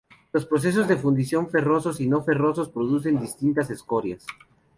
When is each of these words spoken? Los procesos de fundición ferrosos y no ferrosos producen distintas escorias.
Los 0.33 0.47
procesos 0.47 0.87
de 0.87 0.97
fundición 0.97 1.51
ferrosos 1.51 2.01
y 2.01 2.09
no 2.09 2.23
ferrosos 2.23 2.69
producen 2.69 3.19
distintas 3.19 3.69
escorias. 3.69 4.25